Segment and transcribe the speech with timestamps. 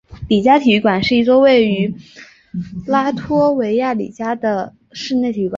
[0.27, 1.93] 里加体育馆是一座位于
[2.87, 5.49] 拉脱维亚里加的室内体育馆。